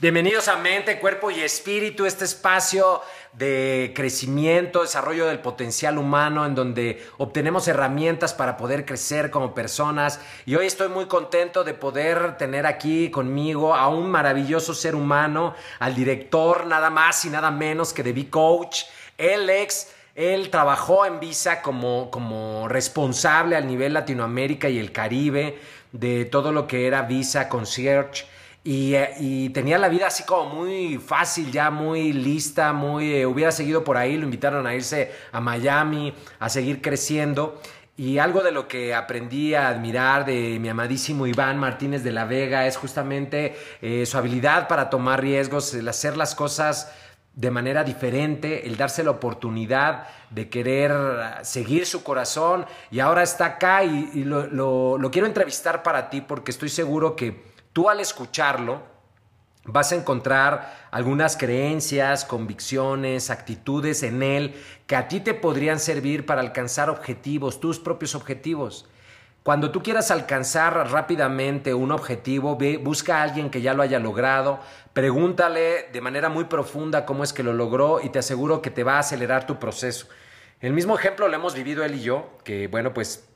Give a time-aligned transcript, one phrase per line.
[0.00, 3.02] Bienvenidos a Mente, Cuerpo y Espíritu, este espacio
[3.34, 10.18] de crecimiento, desarrollo del potencial humano, en donde obtenemos herramientas para poder crecer como personas.
[10.46, 15.54] Y hoy estoy muy contento de poder tener aquí conmigo a un maravilloso ser humano,
[15.80, 18.84] al director nada más y nada menos que de B-Coach,
[19.18, 19.92] el ex.
[20.14, 25.58] Él trabajó en Visa como, como responsable al nivel Latinoamérica y el Caribe
[25.92, 28.29] de todo lo que era Visa Concierge
[28.62, 33.52] eh, y, tenía la vida así como muy fácil, ya muy lista, muy eh, hubiera
[33.52, 37.60] seguido por ahí, lo invitaron a irse a Miami, a seguir creciendo.
[37.96, 42.24] Y algo de lo que aprendí a admirar de mi amadísimo Iván Martínez de la
[42.24, 46.92] Vega es justamente eh, su habilidad para tomar riesgos, el hacer las cosas
[47.34, 50.92] de manera diferente, el darse la oportunidad de querer
[51.42, 52.66] seguir su corazón.
[52.90, 57.88] Y ahora está acá y, lo quiero entrevistar para ti porque estoy seguro que Tú
[57.88, 58.82] al escucharlo
[59.64, 64.54] vas a encontrar algunas creencias, convicciones, actitudes en él
[64.86, 68.88] que a ti te podrían servir para alcanzar objetivos, tus propios objetivos.
[69.42, 74.60] Cuando tú quieras alcanzar rápidamente un objetivo, busca a alguien que ya lo haya logrado,
[74.92, 78.84] pregúntale de manera muy profunda cómo es que lo logró y te aseguro que te
[78.84, 80.08] va a acelerar tu proceso.
[80.60, 83.26] El mismo ejemplo lo hemos vivido él y yo, que bueno, pues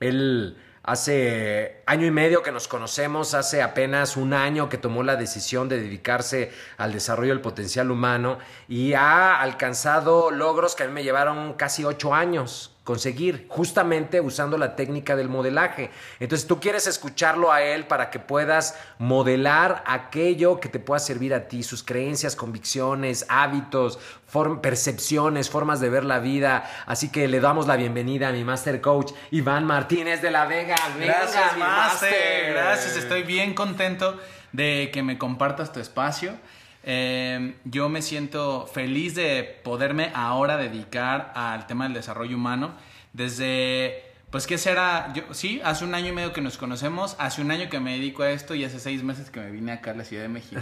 [0.00, 5.16] él Hace año y medio que nos conocemos, hace apenas un año que tomó la
[5.16, 10.92] decisión de dedicarse al desarrollo del potencial humano y ha alcanzado logros que a mí
[10.92, 15.90] me llevaron casi ocho años conseguir, justamente usando la técnica del modelaje.
[16.20, 21.32] Entonces tú quieres escucharlo a él para que puedas modelar aquello que te pueda servir
[21.32, 23.98] a ti, sus creencias, convicciones, hábitos,
[24.60, 26.70] percepciones, formas de ver la vida.
[26.86, 30.76] Así que le damos la bienvenida a mi Master Coach, Iván Martínez de la Vega.
[31.00, 32.52] Gracias, Master.
[32.52, 34.20] Gracias, estoy bien contento
[34.52, 36.34] de que me compartas tu espacio.
[36.86, 42.74] Eh, yo me siento feliz de poderme ahora dedicar al tema del desarrollo humano.
[43.12, 45.12] Desde, pues, ¿qué será?
[45.14, 47.92] Yo, sí, hace un año y medio que nos conocemos, hace un año que me
[47.92, 50.28] dedico a esto y hace seis meses que me vine acá a la Ciudad de
[50.28, 50.60] México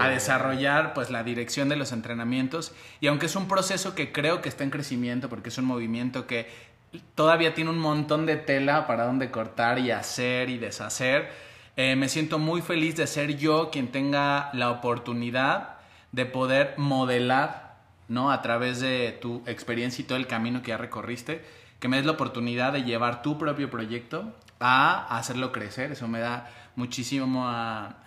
[0.00, 2.72] a desarrollar, pues, la dirección de los entrenamientos.
[3.00, 6.26] Y aunque es un proceso que creo que está en crecimiento, porque es un movimiento
[6.26, 6.46] que
[7.14, 11.47] todavía tiene un montón de tela para donde cortar y hacer y deshacer,
[11.78, 15.76] eh, me siento muy feliz de ser yo quien tenga la oportunidad
[16.10, 17.76] de poder modelar,
[18.08, 18.32] ¿no?
[18.32, 21.40] A través de tu experiencia y todo el camino que ya recorriste,
[21.78, 25.92] que me des la oportunidad de llevar tu propio proyecto a hacerlo crecer.
[25.92, 27.48] Eso me da muchísimo,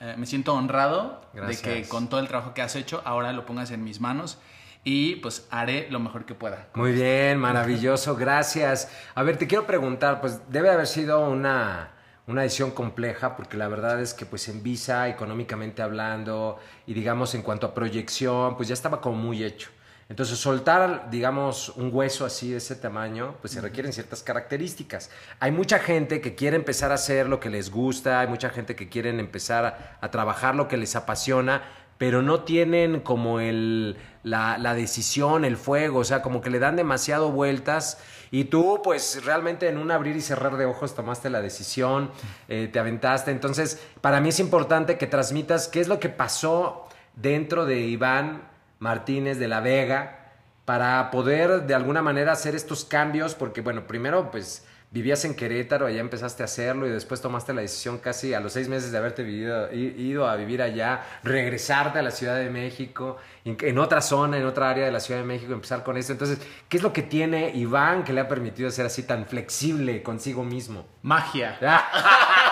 [0.01, 3.45] eh, me siento honrado de que con todo el trabajo que has hecho, ahora lo
[3.45, 4.37] pongas en mis manos
[4.83, 6.67] y pues haré lo mejor que pueda.
[6.73, 8.91] Muy bien, maravilloso, gracias.
[9.15, 11.91] A ver, te quiero preguntar, pues debe haber sido una
[12.27, 17.35] una decisión compleja porque la verdad es que pues en Visa, económicamente hablando y digamos
[17.35, 19.69] en cuanto a proyección, pues ya estaba como muy hecho.
[20.11, 25.09] Entonces soltar, digamos, un hueso así de ese tamaño, pues se requieren ciertas características.
[25.39, 28.75] Hay mucha gente que quiere empezar a hacer lo que les gusta, hay mucha gente
[28.75, 31.63] que quiere empezar a trabajar lo que les apasiona,
[32.01, 36.57] pero no tienen como el, la, la, decisión, el fuego, o sea, como que le
[36.57, 37.99] dan demasiado vueltas
[38.31, 42.09] y tú pues realmente en un abrir y cerrar de ojos tomaste la decisión,
[42.47, 43.29] eh, te aventaste.
[43.29, 48.49] Entonces, para mí es importante que transmitas qué es lo que pasó dentro de Iván
[48.79, 50.31] Martínez de la Vega
[50.65, 55.87] para poder de alguna manera hacer estos cambios, porque bueno, primero pues vivías en Querétaro,
[55.87, 58.97] allá empezaste a hacerlo y después tomaste la decisión casi a los seis meses de
[58.97, 64.45] haberte ido a vivir allá, regresarte a la Ciudad de México, en, otra zona, en
[64.45, 66.11] otra área de la Ciudad de México, empezar con esto.
[66.11, 70.03] Entonces, ¿qué es lo que tiene Iván que le ha permitido ser así tan flexible
[70.03, 70.85] consigo mismo?
[71.01, 71.57] Magia.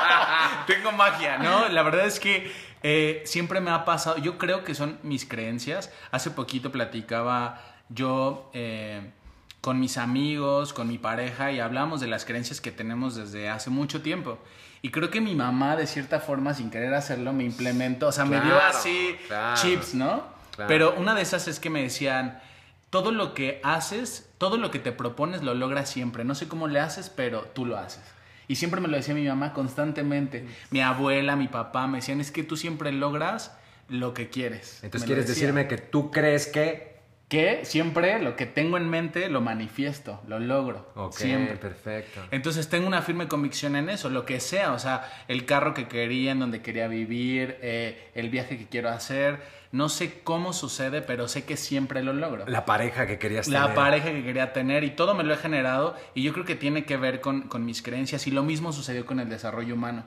[0.65, 1.67] Tengo magia, ¿no?
[1.67, 2.51] La verdad es que
[2.83, 5.91] eh, siempre me ha pasado, yo creo que son mis creencias.
[6.11, 8.49] Hace poquito platicaba yo...
[8.53, 9.11] Eh,
[9.61, 13.69] con mis amigos, con mi pareja y hablamos de las creencias que tenemos desde hace
[13.69, 14.39] mucho tiempo.
[14.81, 18.25] Y creo que mi mamá, de cierta forma, sin querer hacerlo, me implementó, o sea,
[18.25, 19.15] me dio así
[19.55, 20.23] chips, ¿no?
[20.67, 22.41] Pero una de esas es que me decían,
[22.89, 26.23] todo lo que haces, todo lo que te propones lo logras siempre.
[26.23, 28.03] No sé cómo le haces, pero tú lo haces.
[28.47, 30.47] Y siempre me lo decía mi mamá constantemente.
[30.71, 33.55] Mi abuela, mi papá me decían, es que tú siempre logras
[33.89, 34.83] lo que quieres.
[34.83, 36.98] Entonces quieres decirme que tú crees que
[37.29, 40.91] que siempre lo que tengo en mente lo manifiesto, lo logro.
[40.95, 41.57] Ok, siempre.
[41.57, 42.21] perfecto.
[42.31, 45.87] Entonces tengo una firme convicción en eso, lo que sea, o sea, el carro que
[45.87, 49.59] quería, en donde quería vivir, eh, el viaje que quiero hacer.
[49.71, 52.47] No sé cómo sucede, pero sé que siempre lo logro.
[52.47, 53.61] La pareja que querías tener.
[53.61, 56.55] La pareja que quería tener y todo me lo he generado y yo creo que
[56.55, 60.05] tiene que ver con, con mis creencias y lo mismo sucedió con el desarrollo humano.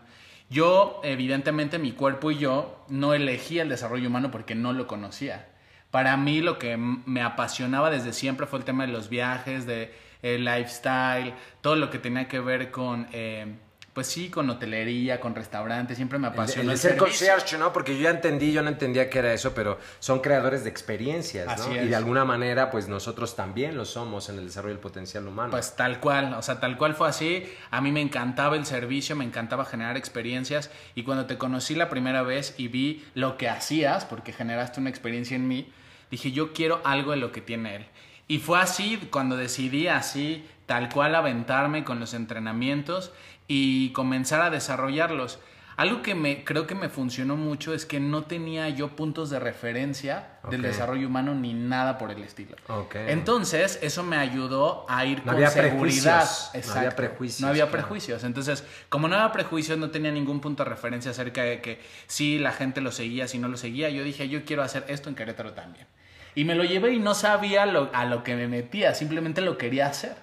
[0.51, 5.52] yo, evidentemente, mi cuerpo y yo no elegía el desarrollo humano porque no lo conocía.
[5.93, 9.95] Para mí lo que me apasionaba desde siempre fue el tema de los viajes, de
[10.23, 13.07] el lifestyle, todo lo que tenía que ver con...
[13.13, 13.55] Eh,
[13.93, 16.71] pues sí, con hotelería, con restaurantes, siempre me apasionó.
[16.71, 17.75] El, el, ser concierge, ¿no?
[17.75, 21.59] Porque yo ya entendí, yo no entendía qué era eso, pero son creadores de experiencias,
[21.59, 21.75] ¿no?
[21.75, 25.51] Y de alguna manera, pues nosotros también lo somos en el desarrollo del potencial humano.
[25.51, 27.45] Pues tal cual, o sea, tal cual fue así.
[27.71, 31.91] A mí me encantaba el servicio, me encantaba generar experiencias y cuando te conocí la
[31.91, 35.71] primera vez y vi lo que hacías, porque generaste una experiencia en mí,
[36.13, 37.87] dije, yo quiero algo de lo que tiene él.
[38.29, 43.13] Y fue así cuando decidí así, tal cual, aventarme con los entrenamientos
[43.49, 45.41] y comenzar a desarrollarlos.
[45.77, 49.39] Algo que me creo que me funcionó mucho es que no tenía yo puntos de
[49.39, 52.57] referencia del desarrollo humano ni nada por el estilo.
[52.95, 56.29] Entonces, eso me ayudó a ir con seguridad.
[56.55, 57.41] No había prejuicios.
[57.41, 58.23] No había prejuicios.
[58.25, 62.39] Entonces, como no había prejuicios, no tenía ningún punto de referencia acerca de que si
[62.39, 63.89] la gente lo seguía, si no lo seguía.
[63.89, 65.87] Yo dije, yo quiero hacer esto en Querétaro también.
[66.35, 69.87] Y me lo llevé y no sabía a lo que me metía, simplemente lo quería
[69.87, 70.17] hacer.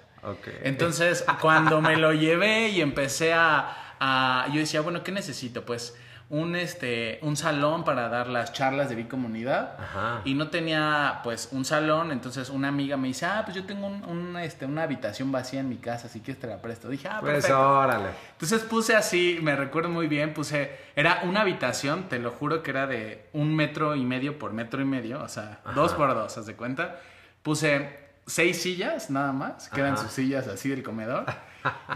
[0.62, 5.64] Entonces, cuando me lo llevé y empecé a, Yo decía, bueno, ¿qué necesito?
[5.64, 5.96] Pues
[6.30, 9.74] un, este, un salón para dar las charlas de bicomunidad.
[9.78, 10.22] Ajá.
[10.24, 12.12] Y no tenía, pues, un salón.
[12.12, 15.68] Entonces, una amiga me dice, ah, pues yo tengo un, este, una habitación vacía en
[15.68, 16.88] mi casa, así que te la presto.
[16.88, 18.10] Dije, ah, pues órale.
[18.32, 20.70] Entonces puse así, me recuerdo muy bien, puse...
[20.94, 24.80] Era una habitación, te lo juro que era de un metro y medio por metro
[24.80, 25.22] y medio.
[25.22, 27.00] O sea, dos por dos, ¿haz de cuenta?
[27.42, 31.26] Puse seis sillas nada más, quedan sus sillas así del comedor.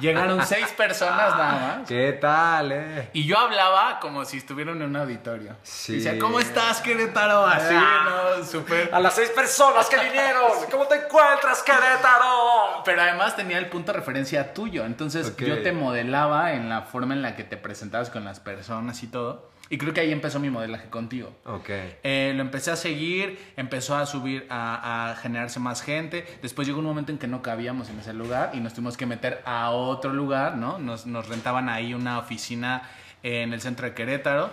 [0.00, 1.88] Llegaron seis personas nada más.
[1.88, 3.10] ¿Qué tal, eh?
[3.12, 5.56] Y yo hablaba como si estuvieran en un auditorio.
[5.62, 5.96] Sí.
[5.96, 7.46] Decía, ¿cómo estás, Querétaro?
[7.46, 8.36] Así, ah.
[8.38, 8.44] ¿no?
[8.44, 8.90] Súper.
[8.92, 10.50] A las seis personas que vinieron.
[10.70, 12.82] ¿Cómo te encuentras, Querétaro?
[12.84, 14.84] Pero además tenía el punto de referencia tuyo.
[14.84, 19.02] Entonces yo te modelaba en la forma en la que te presentabas con las personas
[19.02, 19.53] y todo.
[19.74, 21.34] Y creo que ahí empezó mi modelaje contigo.
[21.44, 21.68] Ok.
[22.04, 26.24] Eh, lo empecé a seguir, empezó a subir, a, generarse más gente.
[26.42, 29.04] Después llegó un momento en que no cabíamos en ese lugar y nos tuvimos que
[29.04, 30.78] meter a otro lugar, ¿no?
[30.78, 32.88] Nos, nos rentaban ahí una oficina
[33.24, 34.52] en el centro de Querétaro.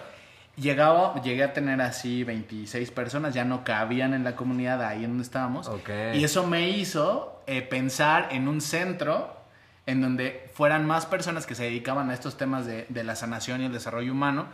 [0.55, 5.11] Llegaba, llegué a tener así 26 personas, ya no cabían en la comunidad ahí en
[5.11, 5.67] donde estábamos.
[5.67, 6.19] Okay.
[6.19, 9.37] Y eso me hizo eh, pensar en un centro
[9.85, 13.61] en donde fueran más personas que se dedicaban a estos temas de, de la sanación
[13.61, 14.47] y el desarrollo humano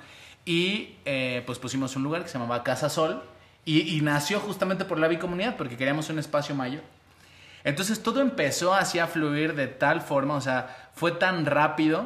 [0.48, 3.22] y eh, pues pusimos un lugar que se llamaba Casa Sol
[3.66, 6.82] y, nació justamente por la bicomunidad porque queríamos un espacio mayor.
[7.66, 12.06] Entonces todo empezó así a fluir de tal forma, o sea, fue tan rápido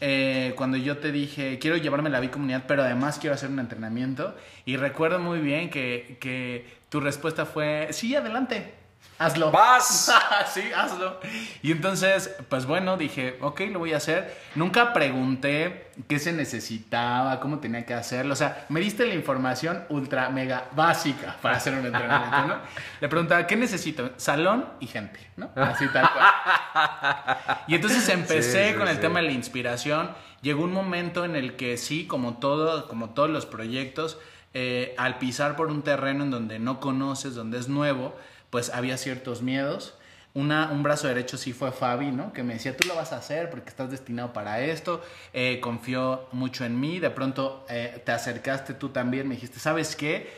[0.00, 4.36] eh, cuando yo te dije, quiero llevarme la bicomunidad, pero además quiero hacer un entrenamiento.
[4.64, 8.79] Y recuerdo muy bien que, que tu respuesta fue, sí, adelante
[9.20, 9.50] hazlo.
[9.50, 10.12] Vas.
[10.52, 11.20] sí, hazlo.
[11.62, 14.34] Y entonces, pues bueno, dije, ok, lo voy a hacer.
[14.54, 18.32] Nunca pregunté qué se necesitaba, cómo tenía que hacerlo.
[18.32, 22.56] O sea, me diste la información ultra mega básica para hacer un entrenamiento, ¿no?
[23.00, 24.10] Le preguntaba, ¿qué necesito?
[24.16, 25.50] Salón y gente, ¿no?
[25.54, 27.36] Así tal cual.
[27.66, 30.10] Y entonces empecé con el tema de la inspiración.
[30.40, 34.18] Llegó un momento en el que sí, como todo, como todos los proyectos,
[34.54, 38.16] eh, al pisar por un terreno en donde no conoces, donde es nuevo,
[38.50, 39.94] pues había ciertos miedos.
[40.32, 42.32] Una, un brazo derecho sí fue Fabi, ¿no?
[42.32, 45.02] Que me decía, tú lo vas a hacer porque estás destinado para esto,
[45.32, 49.96] eh, confió mucho en mí, de pronto eh, te acercaste tú también, me dijiste, ¿sabes
[49.96, 50.30] qué?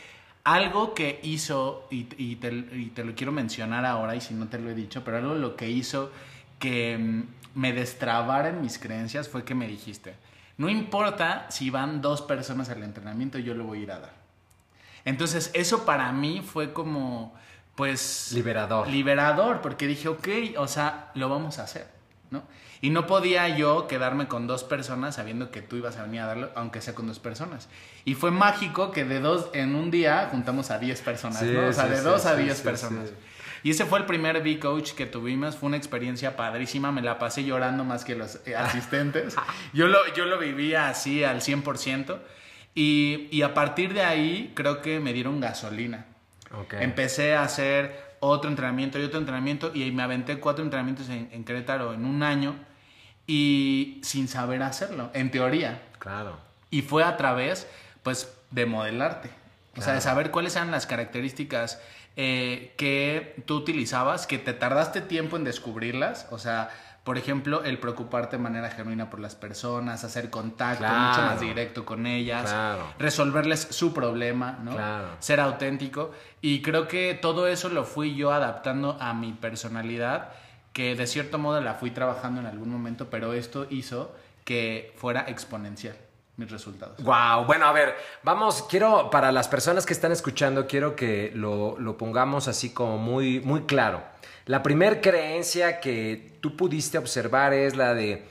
[0.44, 2.50] Algo que hizo, y, te,
[3.04, 5.68] lo quiero mencionar ahora, y si no te lo he dicho, pero algo lo que
[5.68, 6.10] hizo
[6.58, 7.22] que mm,
[7.54, 10.14] me destrabara en mis creencias fue que me dijiste,
[10.56, 14.22] no importa si van dos personas al entrenamiento, yo lo voy a ir a dar.
[15.04, 17.34] Entonces, eso para mí fue como
[17.74, 18.32] pues...
[18.32, 18.88] Liberador.
[18.88, 21.88] Liberador, porque dije, ok, o sea, lo vamos a hacer,
[22.30, 22.42] ¿no?
[22.82, 26.26] Y no podía yo quedarme con dos personas sabiendo que tú ibas a venir a
[26.26, 27.68] darlo, aunque sea con dos personas.
[28.04, 31.68] Y fue mágico que de dos, en un día juntamos a diez personas, ¿no?
[31.68, 33.10] O sea, de dos a diez personas.
[33.62, 37.44] Y ese fue el primer B-Coach que tuvimos, fue una experiencia padrísima, me la pasé
[37.44, 39.36] llorando más que los eh, asistentes.
[39.72, 42.18] yo, lo, yo lo vivía así al 100%.
[42.74, 46.06] Y, y a partir de ahí creo que me dieron gasolina.
[46.72, 51.92] Empecé a hacer otro entrenamiento y otro entrenamiento y me aventé cuatro entrenamientos en, Querétaro
[51.92, 52.54] en un año
[53.26, 55.82] y sin saber hacerlo, en teoría.
[55.98, 56.38] Claro.
[56.70, 57.66] Y fue a través,
[58.02, 59.30] pues, de modelarte.
[59.76, 61.80] O sea, de saber cuáles eran las características
[62.16, 66.26] eh, que tú utilizabas, que te tardaste tiempo en descubrirlas.
[66.30, 66.70] O sea,
[67.04, 71.84] por ejemplo, el preocuparte de manera genuina por las personas, hacer contacto mucho más directo
[71.84, 72.54] con ellas,
[72.98, 74.76] resolverles su problema, ¿no?
[75.18, 76.12] Ser auténtico.
[76.40, 80.30] Y creo que todo eso lo fui yo adaptando a mi personalidad,
[80.72, 85.24] que de cierto modo la fui trabajando en algún momento, pero esto hizo que fuera
[85.28, 85.96] exponencial.
[86.36, 87.02] mis resultados.
[87.02, 91.78] Wow, bueno, a ver, vamos, quiero, para las personas que están escuchando, quiero que lo,
[91.78, 94.02] lo pongamos así como muy, muy claro.
[94.46, 98.26] La primer creencia que tú pudiste observar es la de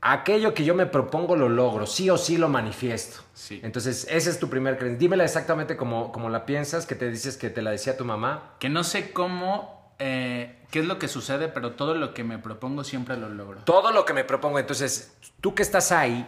[0.00, 3.22] aquello que yo me propongo lo logro, sí o sí lo manifiesto.
[3.34, 3.60] Sí.
[3.62, 4.98] Entonces, esa es tu primer creencia.
[4.98, 8.54] Dímela exactamente como, como la piensas, que te dices que te la decía tu mamá.
[8.60, 12.38] Que no sé cómo, eh, qué es lo que sucede, pero todo lo que me
[12.38, 13.60] propongo siempre lo logro.
[13.64, 14.58] Todo lo que me propongo.
[14.58, 16.26] Entonces, tú que estás ahí,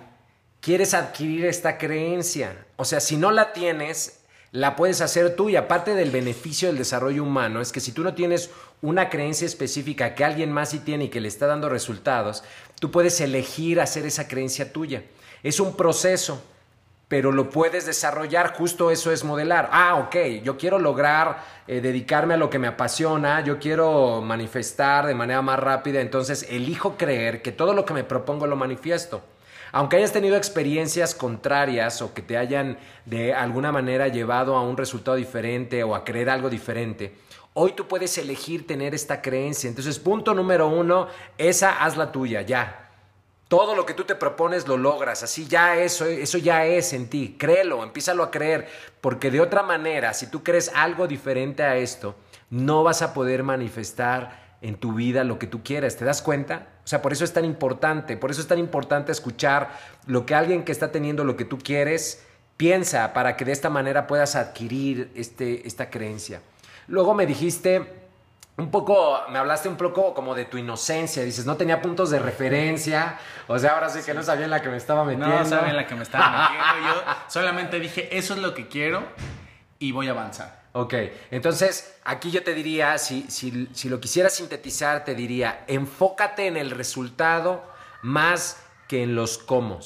[0.61, 2.67] quieres adquirir esta creencia.
[2.77, 4.18] O sea, si no la tienes,
[4.53, 8.03] la puedes hacer tú y aparte del beneficio del desarrollo humano, es que si tú
[8.03, 8.51] no tienes
[8.81, 12.45] una creencia específica que alguien más sí tiene y que le está dando resultados,
[12.81, 15.03] tú puedes elegir hacer esa creencia tuya.
[15.43, 16.43] Es un proceso,
[17.09, 19.69] pero lo puedes desarrollar, justo eso es modelar.
[19.73, 25.07] Ah, ok, yo quiero lograr eh, dedicarme a lo que me apasiona, yo quiero manifestar
[25.07, 29.23] de manera más rápida, entonces elijo creer que todo lo que me propongo lo manifiesto.
[29.73, 34.77] Aunque hayas tenido experiencias contrarias o que te hayan de alguna manera llevado a un
[34.77, 37.15] resultado diferente o a creer algo diferente,
[37.55, 39.69] hoy tú puedes elegir tener esta creencia.
[39.69, 42.85] Entonces, punto número uno, esa haz la tuya, ya.
[43.49, 47.09] Todo lo que tú te propones lo logras, así ya eso, eso ya es en
[47.09, 48.69] ti, créelo, empiézalo a creer,
[49.01, 52.15] porque de otra manera, si tú crees algo diferente a esto,
[52.51, 56.67] no vas a poder manifestar en tu vida lo que tú quieras, ¿te das cuenta?
[56.89, 60.35] O sea, por eso es tan importante, por eso es tan importante escuchar lo que
[60.35, 62.25] alguien que está teniendo lo que tú quieres
[62.57, 66.41] piensa para que de esta manera puedas adquirir este, esta creencia.
[66.87, 67.93] Luego me dijiste
[68.57, 72.21] un poco, me hablaste un poco como de tu inocencia, dices, no tenía puntos de
[72.21, 73.19] referencia,
[73.49, 75.29] o sea, ahora sí que no sabía en la que me estaba metiendo.
[75.41, 78.67] No sabía en la que me estaba metiendo, yo solamente dije, eso es lo que
[78.67, 79.03] quiero
[79.79, 80.58] y voy a avanzar.
[80.73, 80.95] Ok,
[81.31, 86.57] entonces aquí yo te diría, si, si, si lo quisiera sintetizar, te diría, enfócate en
[86.57, 87.63] el resultado
[88.03, 89.81] más que en los cómo.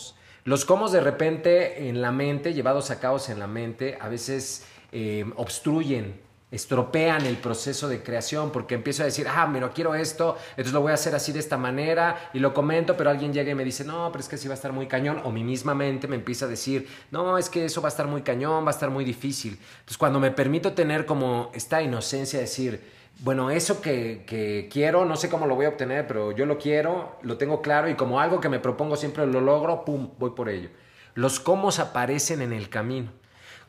[0.44, 4.66] Los cómo de repente en la mente, llevados a cabo en la mente, a veces
[4.90, 6.20] eh, obstruyen
[6.52, 10.82] estropean el proceso de creación porque empiezo a decir, ah, mira, quiero esto, entonces lo
[10.82, 13.64] voy a hacer así de esta manera y lo comento, pero alguien llega y me
[13.64, 16.06] dice, no, pero es que sí va a estar muy cañón, o mi misma mente
[16.06, 18.72] me empieza a decir, no, es que eso va a estar muy cañón, va a
[18.74, 19.52] estar muy difícil.
[19.52, 22.82] Entonces cuando me permito tener como esta inocencia de decir,
[23.20, 26.58] bueno, eso que, que, quiero, no sé cómo lo voy a obtener, pero yo lo
[26.58, 30.30] quiero, lo tengo claro y como algo que me propongo siempre lo logro, pum, voy
[30.30, 30.68] por ello.
[31.14, 33.21] Los cómo aparecen en el camino.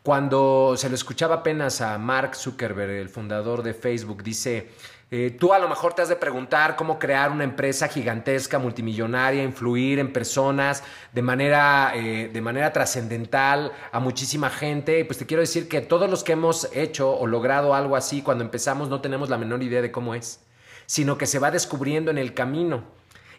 [0.03, 4.67] Cuando se lo escuchaba apenas a Mark Zuckerberg, el fundador de Facebook, dice,
[5.09, 9.41] eh, tú a lo mejor te has de preguntar cómo crear una empresa gigantesca, multimillonaria,
[9.43, 10.83] influir en personas
[11.13, 14.99] de manera, eh, de manera trascendental a muchísima gente.
[14.99, 18.21] Y pues te quiero decir que todos los que hemos hecho o logrado algo así,
[18.21, 20.41] cuando empezamos no tenemos la menor idea de cómo es,
[20.85, 22.83] sino que se va descubriendo en el camino.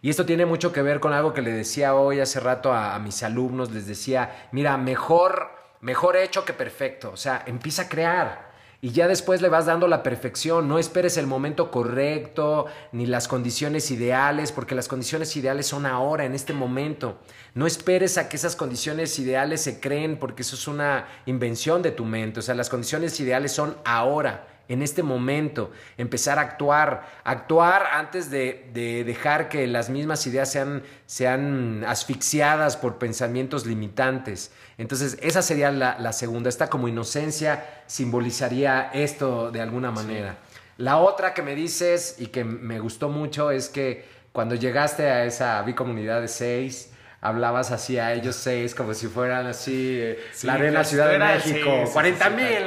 [0.01, 2.99] Y esto tiene mucho que ver con algo que le decía hoy hace rato a
[3.01, 3.71] mis alumnos.
[3.71, 7.11] Les decía, mira, mejor mejor hecho que perfecto.
[7.13, 10.67] O sea, empieza a crear y ya después le vas dando la perfección.
[10.67, 16.25] No esperes el momento correcto ni las condiciones ideales, porque las condiciones ideales son ahora,
[16.25, 17.21] en este momento.
[17.55, 21.93] No esperes a que esas condiciones ideales se creen, porque eso es una invención de
[21.93, 22.41] tu mente.
[22.41, 28.31] O sea, las condiciones ideales son ahora en este momento, empezar a actuar, actuar antes
[28.31, 28.71] de,
[29.05, 34.53] dejar que las mismas ideas sean, sean, asfixiadas por pensamientos limitantes.
[34.79, 36.49] Entonces, esa sería la, segunda.
[36.49, 40.39] Esta como inocencia simbolizaría esto de alguna manera.
[40.77, 45.25] La otra que me dices y que me gustó mucho es que cuando llegaste a
[45.25, 46.94] esa bicomunidad de seis,
[47.25, 51.85] hablabas así a ellos seis como si fueran así eh, la arena Ciudad de México,
[51.91, 52.67] 40 mil,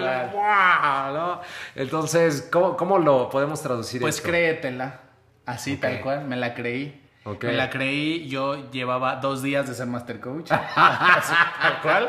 [1.14, 1.42] ¿no?
[1.76, 4.02] Entonces, ¿cómo, ¿cómo, lo podemos traducir?
[4.02, 5.02] Pues créetela,
[5.46, 7.04] así tal cual, me la creí.
[7.42, 12.08] Me la creí, yo llevaba dos días de ser Master Coach, tal cual,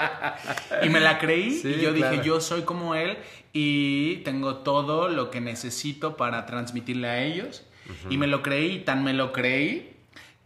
[0.83, 3.19] y me la creí y yo dije, yo soy como él
[3.53, 7.65] y tengo todo lo que necesito para transmitirle a ellos.
[8.09, 9.98] Y me lo creí, tan me lo creí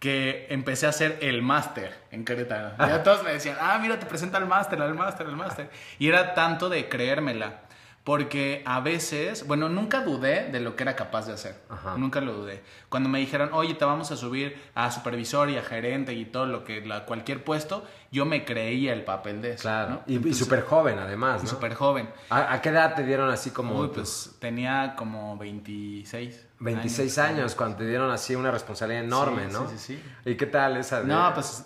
[0.03, 2.73] que empecé a hacer el máster en Querétaro.
[2.77, 5.71] Ya todos me decían, ah, mira, te presenta el máster, el máster, el máster.
[6.01, 7.61] Y era tanto de creérmela.
[8.03, 11.55] Porque a veces, bueno, nunca dudé de lo que era capaz de hacer.
[11.97, 12.65] Nunca lo dudé.
[12.89, 16.47] Cuando me dijeron, oye, te vamos a subir a supervisor y a gerente y todo
[16.47, 19.63] lo que, la, cualquier puesto, yo me creía el papel de eso.
[19.63, 20.03] Claro.
[20.07, 21.43] Y, súper joven, además.
[21.43, 21.49] ¿no?
[21.49, 22.11] Súper joven.
[22.29, 23.81] ¿A, qué edad te dieron así como.?
[23.81, 26.47] Uy, pues tenía como 26.
[26.61, 29.67] 26 años, cuando te dieron así una responsabilidad enorme, ¿no?
[29.71, 30.31] Sí, sí, sí.
[30.31, 31.03] ¿Y qué tal esa?
[31.03, 31.65] No, pues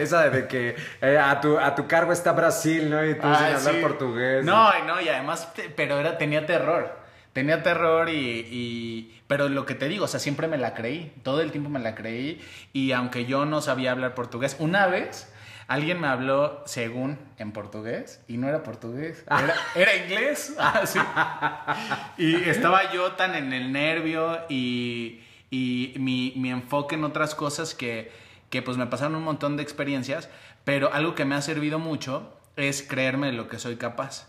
[0.00, 3.04] esa de que eh, a, tu, a tu cargo está Brasil, ¿no?
[3.04, 4.44] Y tú sin hablar portugués.
[4.44, 7.04] No, no, y además, pero era, tenía terror.
[7.34, 11.12] Tenía terror y, y, Pero lo que te digo, o sea, siempre me la creí.
[11.22, 12.40] Todo el tiempo me la creí.
[12.72, 15.30] Y aunque yo no sabía hablar portugués, una vez
[15.68, 20.54] Alguien me habló, según, en portugués, y no era portugués, era, era inglés.
[20.58, 21.00] Ah, sí.
[22.22, 27.74] Y estaba yo tan en el nervio y, y mi, mi, enfoque en otras cosas
[27.74, 28.12] que,
[28.48, 30.28] que pues me pasaron un montón de experiencias,
[30.64, 34.28] pero algo que me ha servido mucho es creerme lo que soy capaz.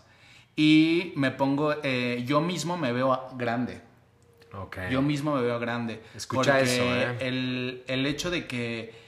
[0.56, 3.80] Y me pongo, eh, yo mismo me veo grande.
[4.52, 4.90] Okay.
[4.90, 6.02] Yo mismo me veo grande.
[6.16, 7.16] Escucha eso, ¿eh?
[7.20, 9.07] el, el hecho de que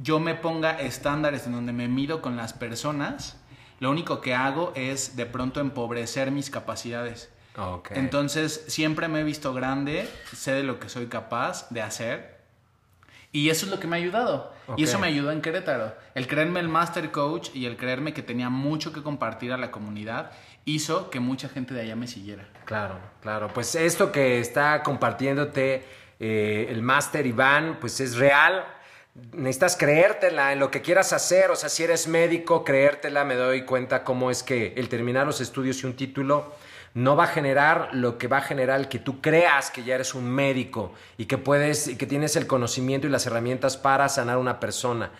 [0.00, 3.38] yo me ponga estándares en donde me mido con las personas,
[3.80, 7.30] lo único que hago es de pronto empobrecer mis capacidades.
[7.56, 7.98] Okay.
[7.98, 12.32] Entonces, siempre me he visto grande, sé de lo que soy capaz de hacer.
[13.32, 14.52] Y eso es lo que me ha ayudado.
[14.76, 15.94] Y eso me ayudó en Querétaro.
[16.14, 19.70] El creerme el master coach y el creerme que tenía mucho que compartir a la
[19.70, 20.32] comunidad
[20.64, 22.46] hizo que mucha gente de allá me siguiera.
[22.66, 23.48] Claro, claro.
[23.52, 25.84] Pues esto que está compartiéndote
[26.20, 28.64] eh, el máster Iván, pues es real.
[29.14, 33.66] Necesitas creértela en lo que quieras hacer, o sea, si eres médico, creértela, me doy
[33.66, 36.54] cuenta cómo es que el terminar los estudios y un título
[36.94, 40.14] no va a generar lo que va a generar que tú creas que ya eres
[40.14, 44.36] un médico y que puedes y que tienes el conocimiento y las herramientas para sanar
[44.36, 45.10] a una persona.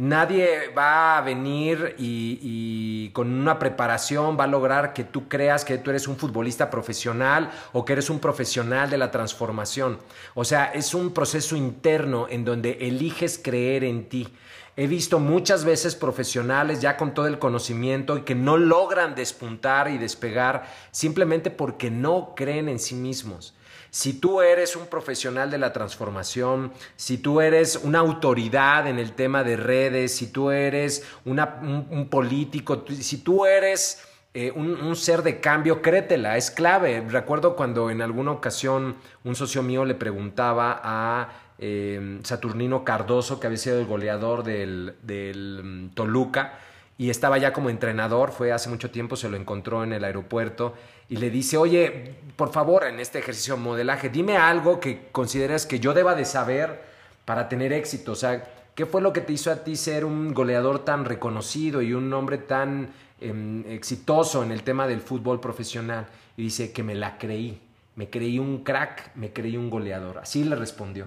[0.00, 5.76] Nadie va a venir y, con una preparación va a lograr que tú creas que
[5.76, 9.98] tú eres un futbolista profesional o que eres un profesional de la transformación.
[10.32, 14.26] O sea, es un proceso interno en donde eliges creer en ti.
[14.74, 19.90] He visto muchas veces profesionales ya con todo el conocimiento y que no logran despuntar
[19.90, 23.54] y despegar simplemente porque no creen en sí mismos.
[23.90, 29.12] Si tú eres un profesional de la transformación, si tú eres una autoridad en el
[29.12, 35.40] tema de redes, si tú eres un, político, si tú eres eh, un, ser de
[35.40, 37.04] cambio, créetela, es clave.
[37.08, 43.48] Recuerdo cuando en alguna ocasión un socio mío le preguntaba a eh, Saturnino Cardoso, que
[43.48, 46.58] había sido el goleador del, del mm, Toluca,
[47.00, 50.74] y estaba ya como entrenador, fue hace mucho tiempo, se lo encontró en el aeropuerto
[51.08, 55.64] y le dice, oye, por favor, en este ejercicio de modelaje, dime algo que consideras
[55.64, 56.82] que yo deba de saber
[57.24, 58.12] para tener éxito.
[58.12, 61.80] O sea, ¿qué fue lo que te hizo a ti ser un goleador tan reconocido
[61.80, 66.06] y un hombre tan em, exitoso en el tema del fútbol profesional?
[66.36, 67.58] Y dice que me la creí.
[68.00, 70.16] Me creí un crack, me creí un goleador.
[70.16, 71.04] Así le respondió.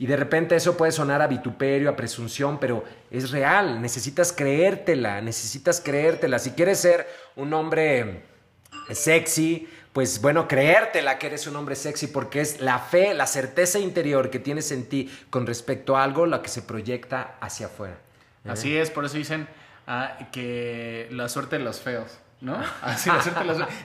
[0.00, 3.80] Y de repente eso puede sonar a vituperio, a presunción, pero es real.
[3.80, 6.40] Necesitas creértela, necesitas creértela.
[6.40, 8.22] Si quieres ser un hombre
[8.90, 13.78] sexy, pues bueno, creértela que eres un hombre sexy porque es la fe, la certeza
[13.78, 17.96] interior que tienes en ti con respecto a algo la que se proyecta hacia afuera.
[18.44, 19.46] Así es, por eso dicen
[19.86, 22.18] ah, que la suerte de los feos.
[22.44, 22.60] ¿No?
[22.82, 23.10] Así,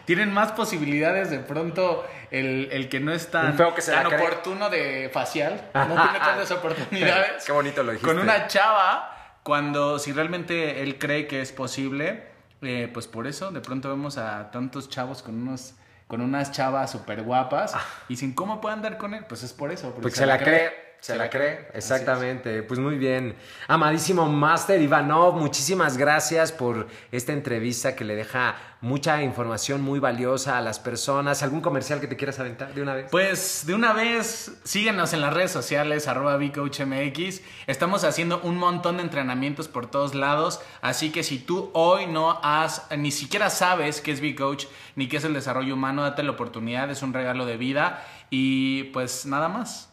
[0.06, 5.70] Tienen más posibilidades de pronto el, que no es tan, oportuno de facial.
[5.74, 7.46] No tiene tantas oportunidades.
[7.46, 8.08] Qué bonito lo dijiste.
[8.08, 12.24] Con una chava, cuando si realmente él cree que es posible,
[12.62, 15.76] eh, pues por eso de pronto vemos a tantos chavos con unos
[16.08, 17.86] con unas chavas súper guapas ah.
[18.08, 19.94] y sin cómo puedan andar con él, pues es por eso.
[19.94, 22.62] Porque se, la cree se, la cree, exactamente.
[22.64, 23.36] Pues muy bien.
[23.68, 30.58] Amadísimo Master Ivanov, muchísimas gracias por esta entrevista que le deja mucha información muy valiosa
[30.58, 31.42] a las personas.
[31.42, 33.08] ¿Algún comercial que te quieras aventar de una vez?
[33.12, 37.42] Pues de una vez, síguenos en las redes sociales, arroba VCoachMX.
[37.68, 42.40] Estamos haciendo un montón de entrenamientos por todos lados, así que si tú hoy no
[42.44, 46.32] has, ni siquiera sabes qué es VCoach, ni qué es el desarrollo humano, date la
[46.32, 49.89] oportunidad, es un regalo de vida y pues nada más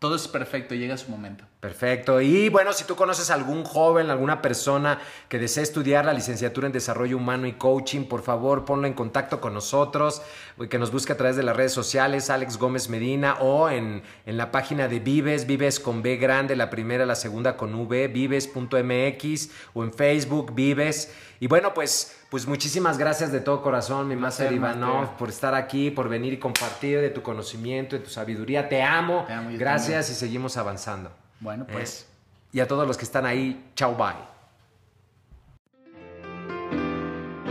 [0.00, 1.44] todo es perfecto, llega su momento.
[1.60, 2.22] Perfecto.
[2.22, 6.66] Y bueno, si tú conoces a algún joven, alguna persona que desea estudiar la licenciatura
[6.66, 10.22] en desarrollo humano y coaching, por favor ponlo en contacto con nosotros,
[10.70, 14.36] que nos busque a través de las redes sociales, Alex Gómez Medina, o en, en
[14.38, 19.50] la página de Vives, Vives con B grande, la primera, la segunda con V, vives.mx,
[19.74, 21.12] o en Facebook, Vives.
[21.40, 25.90] Y bueno, pues pues muchísimas gracias de todo corazón, mi Master Ivanov, por estar aquí,
[25.90, 28.68] por venir y compartir de tu conocimiento, de tu sabiduría.
[28.68, 29.26] Te amo.
[29.58, 31.10] gracias y seguimos avanzando.
[31.40, 32.06] Bueno, pues.
[32.52, 34.30] Y a todos los que están ahí, chao, bye.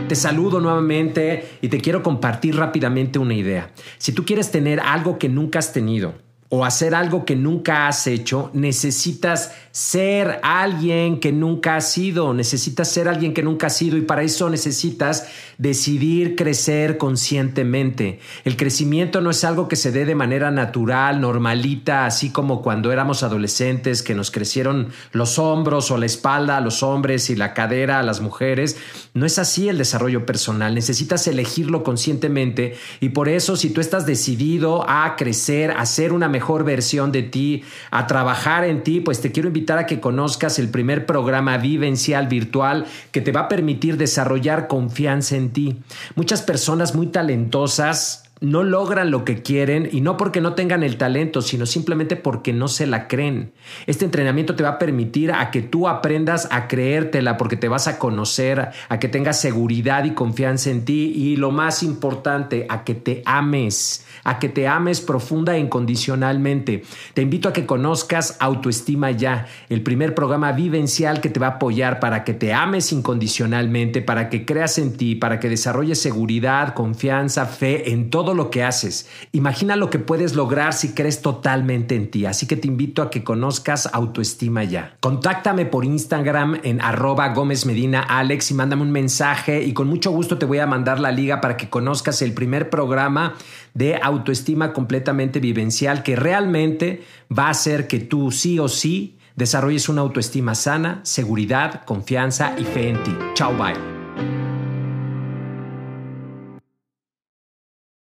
[0.08, 3.70] Te saludo nuevamente y te quiero compartir rápidamente una idea.
[3.98, 6.14] Si tú quieres tener algo que nunca has tenido,
[6.52, 12.88] o hacer algo que nunca has hecho, necesitas ser alguien que nunca has sido, necesitas
[12.90, 18.18] ser alguien que nunca has sido y para eso necesitas decidir crecer conscientemente.
[18.44, 22.90] El crecimiento no es algo que se dé de manera natural, normalita, así como cuando
[22.90, 27.54] éramos adolescentes que nos crecieron los hombros o la espalda a los hombres y la
[27.54, 28.76] cadera a las mujeres.
[29.14, 34.04] No es así el desarrollo personal, necesitas elegirlo conscientemente y por eso si tú estás
[34.04, 39.00] decidido a crecer, a ser una mejor mejor versión de ti, a trabajar en ti,
[39.02, 43.40] pues te quiero invitar a que conozcas el primer programa vivencial virtual que te va
[43.40, 45.76] a permitir desarrollar confianza en ti.
[46.14, 50.96] Muchas personas muy talentosas no logran lo que quieren y no porque no tengan el
[50.96, 53.52] talento, sino simplemente porque no se la creen.
[53.86, 57.86] Este entrenamiento te va a permitir a que tú aprendas a creértela porque te vas
[57.86, 62.82] a conocer, a que tengas seguridad y confianza en ti y lo más importante, a
[62.84, 66.82] que te ames, a que te ames profunda e incondicionalmente.
[67.12, 71.50] Te invito a que conozcas Autoestima Ya, el primer programa vivencial que te va a
[71.50, 76.72] apoyar para que te ames incondicionalmente, para que creas en ti, para que desarrolles seguridad,
[76.72, 79.08] confianza, fe en todo lo que haces.
[79.32, 82.26] Imagina lo que puedes lograr si crees totalmente en ti.
[82.26, 84.96] Así que te invito a que conozcas autoestima ya.
[85.00, 90.12] Contáctame por Instagram en arroba Gómez Medina Alex y mándame un mensaje y con mucho
[90.12, 93.34] gusto te voy a mandar la liga para que conozcas el primer programa
[93.74, 97.02] de autoestima completamente vivencial que realmente
[97.36, 102.62] va a hacer que tú sí o sí desarrolles una autoestima sana, seguridad, confianza y
[102.62, 103.16] fe en ti.
[103.34, 103.99] Chao, bye.